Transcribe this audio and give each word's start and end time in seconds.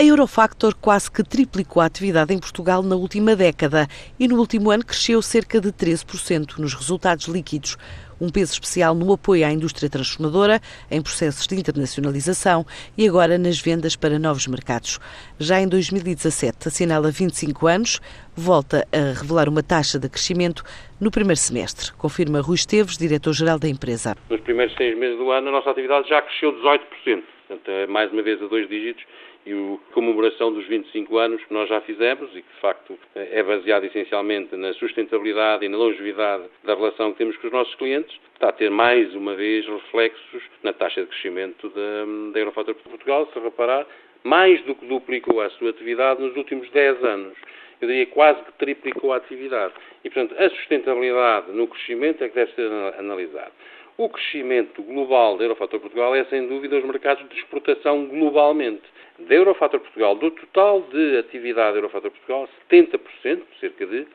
A 0.00 0.04
Eurofactor 0.04 0.76
quase 0.76 1.10
que 1.10 1.24
triplicou 1.24 1.82
a 1.82 1.86
atividade 1.86 2.32
em 2.32 2.38
Portugal 2.38 2.84
na 2.84 2.94
última 2.94 3.34
década 3.34 3.88
e 4.16 4.28
no 4.28 4.36
último 4.36 4.70
ano 4.70 4.86
cresceu 4.86 5.20
cerca 5.20 5.60
de 5.60 5.72
13% 5.72 6.58
nos 6.58 6.72
resultados 6.72 7.26
líquidos. 7.26 7.76
Um 8.20 8.30
peso 8.30 8.52
especial 8.52 8.94
no 8.94 9.12
apoio 9.12 9.44
à 9.44 9.50
indústria 9.50 9.90
transformadora, 9.90 10.60
em 10.88 11.02
processos 11.02 11.48
de 11.48 11.56
internacionalização 11.56 12.64
e 12.96 13.08
agora 13.08 13.36
nas 13.38 13.60
vendas 13.60 13.96
para 13.96 14.20
novos 14.20 14.46
mercados. 14.46 15.00
Já 15.36 15.60
em 15.60 15.66
2017 15.66 16.68
assinala 16.68 17.10
25 17.10 17.66
anos, 17.66 18.00
volta 18.36 18.86
a 18.92 19.18
revelar 19.18 19.48
uma 19.48 19.64
taxa 19.64 19.98
de 19.98 20.08
crescimento 20.08 20.62
no 21.00 21.10
primeiro 21.10 21.40
semestre, 21.40 21.92
confirma 21.94 22.40
Rui 22.40 22.54
Esteves, 22.54 22.96
diretor-geral 22.96 23.58
da 23.58 23.68
empresa. 23.68 24.14
Nos 24.30 24.40
primeiros 24.42 24.76
seis 24.76 24.96
meses 24.96 25.18
do 25.18 25.28
ano 25.32 25.48
a 25.48 25.52
nossa 25.52 25.70
atividade 25.70 26.08
já 26.08 26.22
cresceu 26.22 26.52
18%, 26.52 27.37
portanto 27.48 27.68
é 27.70 27.86
mais 27.86 28.12
uma 28.12 28.22
vez 28.22 28.40
a 28.42 28.46
dois 28.46 28.68
dígitos 28.68 29.04
e 29.46 29.52
a 29.52 29.94
comemoração 29.94 30.52
dos 30.52 30.66
25 30.66 31.16
anos 31.16 31.42
que 31.42 31.52
nós 31.52 31.68
já 31.68 31.80
fizemos 31.80 32.30
e 32.36 32.42
que, 32.42 32.54
de 32.54 32.60
facto, 32.60 32.98
é 33.14 33.42
baseado 33.42 33.84
essencialmente 33.84 34.54
na 34.54 34.74
sustentabilidade 34.74 35.64
e 35.64 35.68
na 35.68 35.78
longevidade 35.78 36.44
da 36.64 36.74
relação 36.74 37.12
que 37.12 37.18
temos 37.18 37.36
com 37.38 37.46
os 37.46 37.52
nossos 37.52 37.74
clientes, 37.76 38.14
está 38.34 38.50
a 38.50 38.52
ter 38.52 38.70
mais 38.70 39.14
uma 39.14 39.34
vez 39.34 39.66
reflexos 39.66 40.42
na 40.62 40.72
taxa 40.72 41.00
de 41.00 41.08
crescimento 41.08 41.70
da, 41.70 42.62
da 42.62 42.74
Portugal, 42.74 43.28
se 43.32 43.38
reparar, 43.38 43.86
mais 44.22 44.60
do 44.64 44.74
que 44.74 44.86
duplicou 44.86 45.40
a 45.40 45.48
sua 45.50 45.70
atividade 45.70 46.20
nos 46.20 46.36
últimos 46.36 46.68
10 46.70 47.02
anos. 47.04 47.34
Eu 47.80 47.88
diria 47.88 48.06
quase 48.06 48.42
que 48.42 48.52
triplicou 48.58 49.12
a 49.12 49.16
atividade. 49.16 49.72
E, 50.04 50.10
portanto, 50.10 50.34
a 50.38 50.50
sustentabilidade 50.50 51.52
no 51.52 51.68
crescimento 51.68 52.22
é 52.22 52.28
que 52.28 52.34
deve 52.34 52.52
ser 52.52 52.70
analisada. 52.98 53.52
O 53.98 54.08
crescimento 54.08 54.80
global 54.80 55.36
da 55.36 55.42
Eurofator 55.42 55.80
Portugal 55.80 56.14
é, 56.14 56.24
sem 56.26 56.46
dúvida, 56.46 56.76
os 56.76 56.84
mercados 56.84 57.28
de 57.28 57.34
exportação 57.34 58.06
globalmente. 58.06 58.84
Da 59.18 59.34
Eurofator 59.34 59.80
Portugal, 59.80 60.14
do 60.14 60.30
total 60.30 60.82
de 60.82 61.18
atividade 61.18 61.72
da 61.72 61.78
Eurofator 61.78 62.12
Portugal, 62.12 62.48
70%, 62.70 63.42
cerca 63.58 63.84
de, 63.84 64.06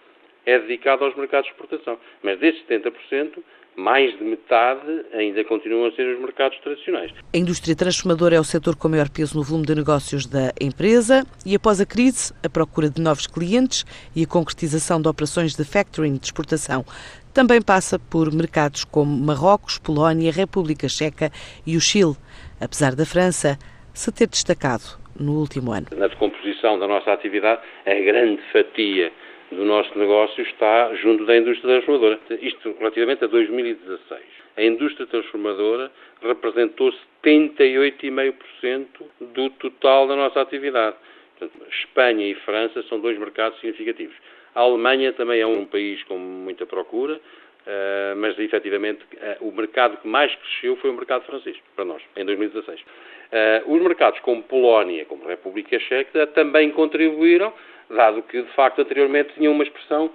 é 0.45 0.59
dedicado 0.59 1.05
aos 1.05 1.15
mercados 1.15 1.47
de 1.47 1.53
exportação. 1.53 1.97
Mas 2.21 2.39
desses 2.39 2.61
70%, 2.67 3.43
mais 3.75 4.17
de 4.17 4.23
metade 4.23 5.05
ainda 5.13 5.43
continuam 5.45 5.87
a 5.87 5.91
ser 5.91 6.07
os 6.15 6.19
mercados 6.19 6.57
tradicionais. 6.59 7.11
A 7.33 7.37
indústria 7.37 7.75
transformadora 7.75 8.35
é 8.35 8.39
o 8.39 8.43
setor 8.43 8.75
com 8.75 8.89
maior 8.89 9.09
peso 9.09 9.35
no 9.35 9.43
volume 9.43 9.65
de 9.65 9.75
negócios 9.75 10.25
da 10.25 10.51
empresa 10.61 11.25
e, 11.45 11.55
após 11.55 11.81
a 11.81 11.85
crise, 11.85 12.33
a 12.43 12.49
procura 12.49 12.89
de 12.89 13.01
novos 13.01 13.27
clientes 13.27 13.85
e 14.15 14.23
a 14.23 14.27
concretização 14.27 15.01
de 15.01 15.07
operações 15.07 15.55
de 15.55 15.63
factoring 15.63 16.17
de 16.17 16.25
exportação 16.25 16.85
também 17.33 17.59
passa 17.61 17.97
por 17.97 18.31
mercados 18.31 18.85
como 18.85 19.17
Marrocos, 19.17 19.79
Polónia, 19.79 20.31
República 20.31 20.87
Checa 20.87 21.31
e 21.65 21.75
o 21.75 21.81
Chile, 21.81 22.15
apesar 22.61 22.95
da 22.95 23.05
França 23.05 23.57
se 23.91 24.11
ter 24.11 24.27
destacado 24.27 24.83
no 25.19 25.39
último 25.39 25.71
ano. 25.71 25.87
Na 25.97 26.07
decomposição 26.07 26.77
da 26.77 26.87
nossa 26.87 27.11
atividade, 27.11 27.61
a 27.85 27.93
grande 27.93 28.39
fatia 28.51 29.11
do 29.53 29.65
nosso 29.65 29.97
negócio 29.97 30.41
está 30.43 30.93
junto 30.95 31.25
da 31.25 31.37
indústria 31.37 31.73
transformadora. 31.75 32.19
Isto 32.41 32.75
relativamente 32.79 33.23
a 33.23 33.27
2016. 33.27 34.21
A 34.55 34.63
indústria 34.63 35.07
transformadora 35.07 35.91
representou 36.21 36.93
78,5% 37.23 38.85
do 39.19 39.49
total 39.51 40.07
da 40.07 40.15
nossa 40.15 40.41
atividade. 40.41 40.95
Portanto, 41.37 41.65
Espanha 41.69 42.27
e 42.27 42.35
França 42.35 42.83
são 42.83 42.99
dois 42.99 43.17
mercados 43.17 43.59
significativos. 43.59 44.15
A 44.53 44.61
Alemanha 44.61 45.11
também 45.13 45.41
é 45.41 45.47
um 45.47 45.65
país 45.65 46.03
com 46.03 46.17
muita 46.17 46.65
procura, 46.65 47.19
Uh, 47.63 48.13
mas 48.17 48.37
efetivamente 48.39 49.05
uh, 49.13 49.47
o 49.47 49.49
mercado 49.49 49.95
que 49.95 50.05
mais 50.05 50.35
cresceu 50.35 50.75
foi 50.75 50.89
o 50.89 50.93
mercado 50.93 51.23
francês, 51.23 51.55
para 51.77 51.85
nós, 51.85 52.01
em 52.17 52.25
2016. 52.25 52.81
Uh, 52.81 52.83
eh, 53.31 53.63
os 53.65 53.81
mercados 53.81 54.19
como 54.19 54.43
Polónia, 54.43 55.05
como 55.05 55.25
República 55.25 55.79
Checa, 55.79 56.27
também 56.27 56.71
contribuíram, 56.71 57.53
dado 57.89 58.21
que 58.23 58.41
de 58.41 58.51
facto 58.55 58.81
anteriormente 58.81 59.33
tinham 59.35 59.53
uma 59.53 59.63
expressão 59.63 60.11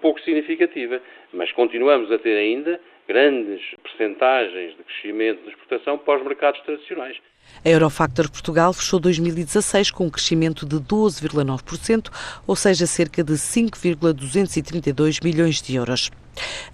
pouco 0.00 0.20
significativa, 0.20 1.00
mas 1.32 1.52
continuamos 1.52 2.10
a 2.10 2.18
ter 2.18 2.36
ainda 2.36 2.80
grandes 3.06 3.60
percentagens 3.82 4.76
de 4.76 4.82
crescimento 4.84 5.42
de 5.42 5.48
exportação 5.50 5.98
para 5.98 6.18
os 6.18 6.26
mercados 6.26 6.60
tradicionais. 6.60 7.16
A 7.64 7.68
Eurofactor 7.68 8.30
Portugal 8.30 8.72
fechou 8.74 9.00
2016 9.00 9.90
com 9.90 10.06
um 10.06 10.10
crescimento 10.10 10.66
de 10.66 10.76
12,9%, 10.76 12.10
ou 12.46 12.54
seja, 12.54 12.86
cerca 12.86 13.24
de 13.24 13.38
5,232 13.38 15.20
milhões 15.20 15.62
de 15.62 15.76
euros. 15.76 16.10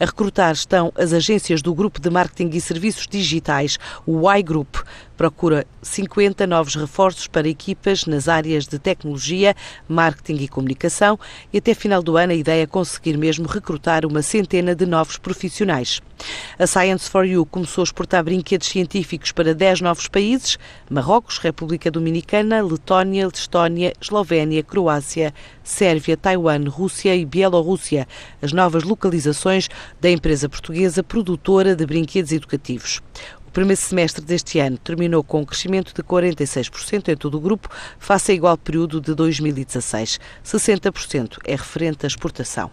A 0.00 0.04
recrutar 0.04 0.52
estão 0.52 0.92
as 0.96 1.12
agências 1.12 1.62
do 1.62 1.74
Grupo 1.74 2.00
de 2.00 2.10
Marketing 2.10 2.56
e 2.56 2.60
Serviços 2.60 3.06
Digitais, 3.06 3.78
o 4.06 4.30
Y-Group. 4.30 4.76
Procura 5.16 5.64
50 5.80 6.44
novos 6.46 6.74
reforços 6.74 7.28
para 7.28 7.48
equipas 7.48 8.04
nas 8.04 8.28
áreas 8.28 8.66
de 8.66 8.78
tecnologia, 8.80 9.54
marketing 9.88 10.42
e 10.42 10.48
comunicação 10.48 11.18
e 11.52 11.58
até 11.58 11.72
final 11.72 12.02
do 12.02 12.16
ano 12.16 12.32
a 12.32 12.36
ideia 12.36 12.64
é 12.64 12.66
conseguir 12.66 13.16
mesmo 13.16 13.46
recrutar 13.46 14.04
uma 14.04 14.22
centena 14.22 14.74
de 14.74 14.84
novos 14.86 15.16
profissionais. 15.16 16.02
A 16.58 16.66
Science 16.66 17.08
for 17.08 17.24
You 17.24 17.46
começou 17.46 17.82
a 17.82 17.84
exportar 17.84 18.24
brinquedos 18.24 18.66
científicos 18.66 19.30
para 19.30 19.54
10 19.54 19.82
novos 19.82 20.08
países: 20.08 20.58
Marrocos, 20.90 21.38
República 21.38 21.90
Dominicana, 21.92 22.60
Letónia, 22.60 23.28
Estónia, 23.32 23.92
Eslovénia, 24.00 24.64
Croácia, 24.64 25.32
Sérvia, 25.62 26.16
Taiwan, 26.16 26.68
Rússia 26.68 27.14
e 27.14 27.24
Bielorrússia, 27.24 28.08
as 28.42 28.52
novas 28.52 28.82
localizações 28.82 29.53
da 30.00 30.10
empresa 30.10 30.48
portuguesa 30.48 31.02
produtora 31.02 31.74
de 31.74 31.86
brinquedos 31.86 32.32
educativos. 32.32 33.00
O 33.46 33.50
primeiro 33.50 33.80
semestre 33.80 34.24
deste 34.24 34.58
ano 34.58 34.78
terminou 34.78 35.22
com 35.22 35.40
um 35.40 35.44
crescimento 35.44 35.94
de 35.94 36.02
46% 36.02 37.08
em 37.08 37.16
todo 37.16 37.36
o 37.36 37.40
grupo, 37.40 37.68
face 37.98 38.32
a 38.32 38.34
igual 38.34 38.58
período 38.58 39.00
de 39.00 39.14
2016. 39.14 40.18
60% 40.44 41.38
é 41.44 41.52
referente 41.52 42.04
à 42.04 42.08
exportação. 42.08 42.62